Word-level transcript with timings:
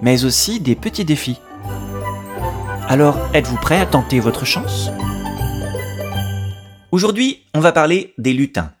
mais 0.00 0.24
aussi 0.24 0.60
des 0.60 0.74
petits 0.74 1.04
défis. 1.04 1.40
Alors, 2.88 3.18
êtes-vous 3.34 3.56
prêt 3.56 3.80
à 3.80 3.86
tenter 3.86 4.20
votre 4.20 4.44
chance? 4.44 4.90
Aujourd'hui, 6.92 7.42
on 7.54 7.60
va 7.60 7.72
parler 7.72 8.14
des 8.16 8.32
lutins. 8.32 8.72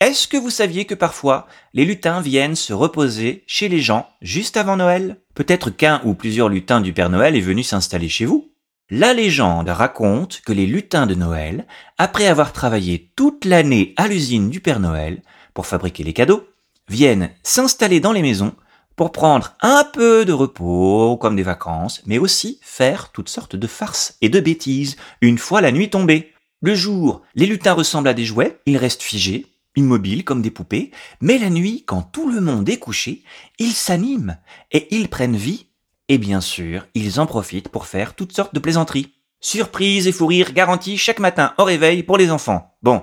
Est-ce 0.00 0.28
que 0.28 0.36
vous 0.36 0.50
saviez 0.50 0.84
que 0.84 0.94
parfois, 0.94 1.46
les 1.72 1.84
lutins 1.84 2.20
viennent 2.20 2.56
se 2.56 2.72
reposer 2.72 3.44
chez 3.46 3.68
les 3.68 3.80
gens 3.80 4.08
juste 4.20 4.56
avant 4.56 4.76
Noël? 4.76 5.20
Peut-être 5.34 5.70
qu'un 5.70 6.00
ou 6.04 6.14
plusieurs 6.14 6.48
lutins 6.48 6.80
du 6.80 6.92
Père 6.92 7.10
Noël 7.10 7.36
est 7.36 7.40
venu 7.40 7.62
s'installer 7.62 8.08
chez 8.08 8.24
vous 8.24 8.50
La 8.90 9.14
légende 9.14 9.68
raconte 9.68 10.42
que 10.44 10.52
les 10.52 10.66
lutins 10.66 11.06
de 11.06 11.14
Noël, 11.14 11.66
après 11.98 12.26
avoir 12.26 12.52
travaillé 12.52 13.10
toute 13.16 13.44
l'année 13.44 13.94
à 13.96 14.06
l'usine 14.06 14.50
du 14.50 14.60
Père 14.60 14.80
Noël 14.80 15.22
pour 15.54 15.66
fabriquer 15.66 16.04
les 16.04 16.12
cadeaux, 16.12 16.46
viennent 16.88 17.30
s'installer 17.42 18.00
dans 18.00 18.12
les 18.12 18.22
maisons 18.22 18.54
pour 18.96 19.12
prendre 19.12 19.54
un 19.60 19.84
peu 19.84 20.24
de 20.24 20.32
repos, 20.32 21.18
comme 21.18 21.36
des 21.36 21.42
vacances, 21.42 22.02
mais 22.06 22.18
aussi 22.18 22.58
faire 22.62 23.12
toutes 23.12 23.28
sortes 23.28 23.54
de 23.54 23.66
farces 23.66 24.16
et 24.22 24.30
de 24.30 24.40
bêtises 24.40 24.96
une 25.20 25.38
fois 25.38 25.60
la 25.60 25.70
nuit 25.70 25.90
tombée. 25.90 26.32
Le 26.62 26.74
jour, 26.74 27.22
les 27.34 27.46
lutins 27.46 27.74
ressemblent 27.74 28.08
à 28.08 28.14
des 28.14 28.24
jouets, 28.24 28.58
ils 28.64 28.78
restent 28.78 29.02
figés, 29.02 29.46
immobiles 29.76 30.24
comme 30.24 30.40
des 30.40 30.50
poupées, 30.50 30.90
mais 31.20 31.36
la 31.38 31.50
nuit, 31.50 31.84
quand 31.86 32.02
tout 32.02 32.30
le 32.30 32.40
monde 32.40 32.68
est 32.68 32.78
couché, 32.78 33.22
ils 33.58 33.74
s'animent 33.74 34.38
et 34.72 34.88
ils 34.96 35.08
prennent 35.08 35.36
vie, 35.36 35.66
et 36.08 36.16
bien 36.16 36.40
sûr, 36.40 36.86
ils 36.94 37.20
en 37.20 37.26
profitent 37.26 37.68
pour 37.68 37.86
faire 37.86 38.14
toutes 38.14 38.32
sortes 38.32 38.54
de 38.54 38.60
plaisanteries. 38.60 39.12
Surprise 39.40 40.06
et 40.06 40.12
fou 40.12 40.26
rire 40.26 40.52
garantis 40.52 40.96
chaque 40.96 41.18
matin 41.18 41.52
au 41.58 41.64
réveil 41.64 42.02
pour 42.02 42.16
les 42.16 42.30
enfants. 42.30 42.74
Bon, 42.82 43.02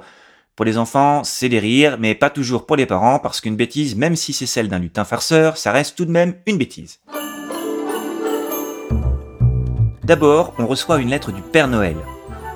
pour 0.56 0.66
les 0.66 0.78
enfants, 0.78 1.24
c'est 1.24 1.50
des 1.50 1.58
rires, 1.58 1.98
mais 2.00 2.14
pas 2.14 2.30
toujours 2.30 2.68
pour 2.68 2.76
les 2.76 2.86
parents, 2.86 3.18
parce 3.18 3.42
qu'une 3.42 3.56
bêtise, 3.56 3.96
même 3.96 4.16
si 4.16 4.34
c'est 4.34 4.46
celle 4.46 4.68
d'un 4.68 4.78
lutin 4.78 5.04
farceur, 5.04 5.58
ça 5.58 5.72
reste 5.72 5.96
tout 5.96 6.06
de 6.06 6.12
même 6.12 6.36
une 6.46 6.60
bêtise. 6.60 7.00
D'abord, 10.04 10.54
on 10.60 10.68
reçoit 10.68 11.00
une 11.00 11.10
lettre 11.10 11.32
du 11.32 11.42
Père 11.42 11.68
Noël, 11.68 11.96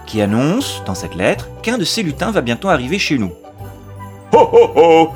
qui 0.06 0.22
annonce, 0.22 0.84
dans 0.86 0.94
cette 0.94 1.16
lettre, 1.16 1.50
qu'un 1.64 1.80
de 1.80 1.86
ces 1.86 2.04
lutins 2.04 2.30
va 2.30 2.42
bientôt 2.42 2.70
arriver 2.70 3.00
chez 3.00 3.18
nous. 3.18 3.32
Ho 4.34 4.48
ho 4.52 4.72
ho 4.76 5.10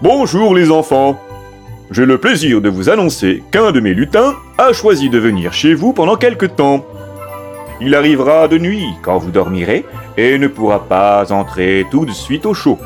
Bonjour 0.00 0.54
les 0.54 0.70
enfants 0.70 1.20
J'ai 1.90 2.06
le 2.06 2.18
plaisir 2.18 2.60
de 2.60 2.68
vous 2.68 2.90
annoncer 2.90 3.42
qu'un 3.50 3.72
de 3.72 3.80
mes 3.80 3.92
lutins 3.92 4.36
a 4.56 4.72
choisi 4.72 5.10
de 5.10 5.18
venir 5.18 5.52
chez 5.52 5.74
vous 5.74 5.92
pendant 5.92 6.16
quelque 6.16 6.46
temps. 6.46 6.86
Il 7.80 7.94
arrivera 7.94 8.46
de 8.46 8.58
nuit 8.58 8.86
quand 9.02 9.18
vous 9.18 9.30
dormirez 9.30 9.86
et 10.16 10.38
ne 10.38 10.48
pourra 10.48 10.84
pas 10.84 11.32
entrer 11.32 11.86
tout 11.90 12.04
de 12.04 12.12
suite 12.12 12.44
au 12.44 12.52
chaud. 12.52 12.78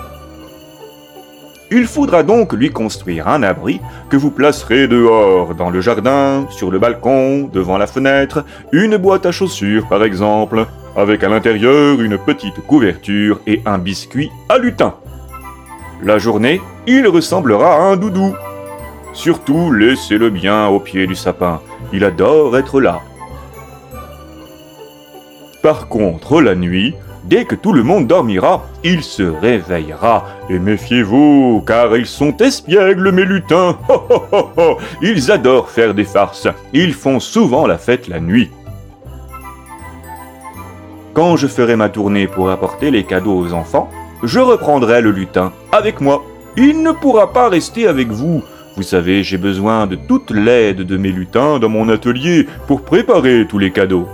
Il 1.71 1.87
faudra 1.87 2.23
donc 2.23 2.53
lui 2.53 2.71
construire 2.71 3.27
un 3.27 3.43
abri 3.43 3.81
que 4.09 4.17
vous 4.17 4.31
placerez 4.31 4.87
dehors, 4.87 5.57
dans 5.57 5.71
le 5.71 5.81
jardin, 5.81 6.47
sur 6.51 6.71
le 6.71 6.79
balcon, 6.79 7.51
devant 7.53 7.79
la 7.79 7.89
fenêtre, 7.89 8.45
une 8.71 8.97
boîte 8.97 9.27
à 9.27 9.33
chaussures 9.33 9.89
par 9.89 10.05
exemple, 10.05 10.67
avec 10.97 11.25
à 11.25 11.29
l'intérieur 11.29 12.01
une 12.01 12.19
petite 12.19 12.61
couverture 12.67 13.41
et 13.49 13.63
un 13.67 13.79
biscuit 13.79 14.31
à 14.49 14.59
lutin. 14.59 14.95
La 16.05 16.19
journée, 16.19 16.61
il 16.87 17.09
ressemblera 17.09 17.75
à 17.75 17.81
un 17.81 17.97
doudou. 17.97 18.37
Surtout, 19.13 19.73
laissez-le 19.73 20.31
bien 20.31 20.69
au 20.69 20.79
pied 20.79 21.09
du 21.09 21.17
sapin, 21.17 21.61
il 21.93 22.05
adore 22.05 22.57
être 22.57 22.81
là. 22.81 23.01
Par 25.65 25.89
contre, 25.89 26.43
la 26.43 26.55
nuit, 26.55 26.93
dès 27.25 27.47
que 27.47 27.55
tout 27.55 27.73
le 27.73 27.83
monde 27.83 28.07
dormira, 28.07 28.67
il 28.85 29.03
se 29.03 29.23
réveillera. 29.23 30.27
Et 30.51 30.59
méfiez-vous, 30.59 31.65
car 31.67 31.97
ils 31.97 32.05
sont 32.05 32.37
espiègles, 32.37 33.11
mes 33.13 33.25
lutins. 33.25 33.79
ils 35.01 35.33
adorent 35.33 35.71
faire 35.71 35.95
des 35.95 36.05
farces. 36.05 36.49
Ils 36.75 36.93
font 36.93 37.19
souvent 37.19 37.67
la 37.67 37.79
fête 37.79 38.09
la 38.09 38.21
nuit. 38.21 38.51
Quand 41.15 41.39
je 41.39 41.47
ferai 41.47 41.77
ma 41.77 41.89
tournée 41.89 42.27
pour 42.27 42.51
apporter 42.51 42.91
les 42.91 43.05
cadeaux 43.05 43.39
aux 43.39 43.55
enfants, 43.55 43.89
je 44.23 44.41
reprendrai 44.41 45.01
le 45.01 45.13
lutin 45.13 45.51
avec 45.73 46.03
moi. 46.03 46.23
Il 46.59 46.83
ne 46.83 46.93
pourra 46.93 47.33
pas 47.33 47.49
rester 47.49 47.87
avec 47.87 48.09
vous. 48.09 48.43
Vous 48.77 48.83
savez, 48.83 49.23
j'ai 49.23 49.39
besoin 49.39 49.87
de 49.87 49.97
toute 49.97 50.31
l'aide 50.31 50.83
de 50.83 50.99
mes 50.99 51.11
lutins 51.11 51.59
dans 51.59 51.71
mon 51.71 51.89
atelier 51.89 52.47
pour 52.67 52.83
préparer 52.83 53.47
tous 53.49 53.59
les 53.59 53.71
cadeaux. 53.71 54.07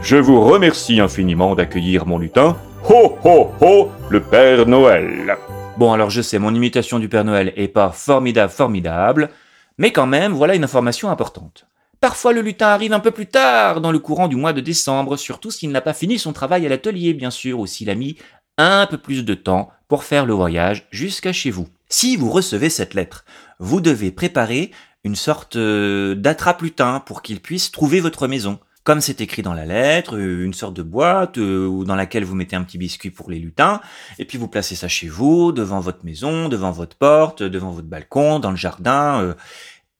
Je 0.00 0.16
vous 0.16 0.40
remercie 0.40 1.00
infiniment 1.00 1.54
d'accueillir 1.54 2.06
mon 2.06 2.18
lutin. 2.18 2.56
Ho 2.88 3.18
ho 3.24 3.50
ho, 3.60 3.90
le 4.08 4.22
Père 4.22 4.64
Noël. 4.66 5.36
Bon 5.76 5.92
alors 5.92 6.08
je 6.08 6.22
sais, 6.22 6.38
mon 6.38 6.54
imitation 6.54 6.98
du 6.98 7.08
Père 7.08 7.24
Noël 7.24 7.52
est 7.56 7.68
pas 7.68 7.90
formidable, 7.90 8.52
formidable, 8.52 9.28
mais 9.76 9.92
quand 9.92 10.06
même, 10.06 10.32
voilà 10.32 10.54
une 10.54 10.64
information 10.64 11.10
importante. 11.10 11.66
Parfois 12.00 12.32
le 12.32 12.42
lutin 12.42 12.68
arrive 12.68 12.92
un 12.92 13.00
peu 13.00 13.10
plus 13.10 13.26
tard 13.26 13.80
dans 13.80 13.90
le 13.90 13.98
courant 13.98 14.28
du 14.28 14.36
mois 14.36 14.52
de 14.52 14.60
décembre, 14.60 15.16
surtout 15.16 15.50
s'il 15.50 15.72
n'a 15.72 15.80
pas 15.80 15.94
fini 15.94 16.18
son 16.18 16.32
travail 16.32 16.64
à 16.64 16.68
l'atelier, 16.68 17.12
bien 17.12 17.30
sûr, 17.30 17.58
ou 17.58 17.66
s'il 17.66 17.90
a 17.90 17.96
mis 17.96 18.16
un 18.56 18.86
peu 18.86 18.98
plus 18.98 19.24
de 19.24 19.34
temps 19.34 19.70
pour 19.88 20.04
faire 20.04 20.26
le 20.26 20.32
voyage 20.32 20.86
jusqu'à 20.90 21.32
chez 21.32 21.50
vous. 21.50 21.68
Si 21.88 22.16
vous 22.16 22.30
recevez 22.30 22.70
cette 22.70 22.94
lettre, 22.94 23.24
vous 23.58 23.80
devez 23.80 24.12
préparer 24.12 24.70
une 25.02 25.16
sorte 25.16 25.56
euh, 25.56 26.14
d'attrape-lutin 26.14 27.00
pour 27.00 27.22
qu'il 27.22 27.40
puisse 27.40 27.72
trouver 27.72 28.00
votre 28.00 28.28
maison 28.28 28.58
comme 28.88 29.02
c'est 29.02 29.20
écrit 29.20 29.42
dans 29.42 29.52
la 29.52 29.66
lettre, 29.66 30.16
euh, 30.16 30.46
une 30.46 30.54
sorte 30.54 30.72
de 30.72 30.82
boîte 30.82 31.36
euh, 31.36 31.84
dans 31.84 31.94
laquelle 31.94 32.24
vous 32.24 32.34
mettez 32.34 32.56
un 32.56 32.62
petit 32.62 32.78
biscuit 32.78 33.10
pour 33.10 33.30
les 33.30 33.38
lutins, 33.38 33.82
et 34.18 34.24
puis 34.24 34.38
vous 34.38 34.48
placez 34.48 34.76
ça 34.76 34.88
chez 34.88 35.08
vous, 35.08 35.52
devant 35.52 35.78
votre 35.78 36.06
maison, 36.06 36.48
devant 36.48 36.70
votre 36.70 36.96
porte, 36.96 37.42
devant 37.42 37.70
votre 37.70 37.86
balcon, 37.86 38.38
dans 38.38 38.50
le 38.50 38.56
jardin, 38.56 39.20
euh, 39.20 39.34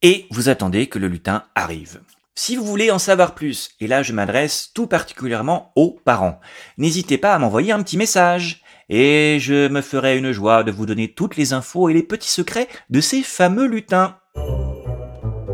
et 0.01 0.25
vous 0.31 0.49
attendez 0.49 0.87
que 0.87 0.99
le 0.99 1.09
lutin 1.09 1.45
arrive. 1.55 2.01
Si 2.35 2.57
vous 2.57 2.65
voulez 2.65 2.91
en 2.91 2.99
savoir 2.99 3.35
plus, 3.35 3.73
et 3.79 3.89
là 3.89 4.03
je 4.03 4.15
m'adresse 4.15 4.71
tout 4.73 4.87
particulièrement 4.87 5.71
aux 5.77 6.01
parents, 6.03 6.41
n'hésitez 6.79 7.19
pas 7.19 7.35
à 7.35 7.39
m'envoyer 7.39 7.73
un 7.73 7.83
petit 7.83 7.99
message, 7.99 8.63
et 8.89 9.37
je 9.39 9.69
me 9.69 9.83
ferai 9.83 10.17
une 10.17 10.33
joie 10.33 10.63
de 10.63 10.73
vous 10.73 10.87
donner 10.87 11.13
toutes 11.13 11.37
les 11.37 11.53
infos 11.53 11.91
et 11.91 11.93
les 11.93 12.03
petits 12.03 12.31
secrets 12.31 12.69
de 12.89 13.03
ces 13.03 13.23
fameux 13.23 13.67
lutins. 13.67 14.17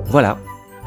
Voilà, 0.05 0.39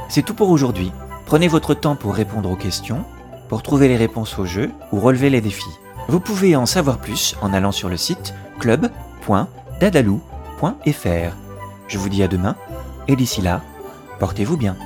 c'est 0.07 0.23
tout 0.23 0.33
pour 0.33 0.49
aujourd'hui. 0.49 0.93
Prenez 1.27 1.47
votre 1.49 1.73
temps 1.73 1.97
pour 1.97 2.15
répondre 2.15 2.49
aux 2.49 2.55
questions, 2.55 3.03
pour 3.49 3.61
trouver 3.61 3.89
les 3.89 3.97
réponses 3.97 4.39
au 4.39 4.45
jeu 4.45 4.71
ou 4.93 5.01
relever 5.01 5.29
les 5.29 5.41
défis. 5.41 5.65
Vous 6.07 6.21
pouvez 6.21 6.55
en 6.55 6.65
savoir 6.65 6.99
plus 6.99 7.35
en 7.41 7.53
allant 7.53 7.73
sur 7.73 7.89
le 7.89 7.97
site 7.97 8.33
club.dadalou.fr. 8.59 11.35
Je 11.89 11.97
vous 11.97 12.07
dis 12.07 12.23
à 12.23 12.29
demain 12.29 12.55
et 13.09 13.17
d'ici 13.17 13.41
là, 13.41 13.61
portez-vous 14.19 14.55
bien. 14.55 14.77